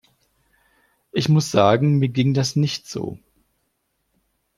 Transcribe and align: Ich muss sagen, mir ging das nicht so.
Ich 1.11 1.29
muss 1.29 1.51
sagen, 1.51 1.99
mir 1.99 2.09
ging 2.09 2.33
das 2.33 2.55
nicht 2.55 2.87
so. 2.87 3.19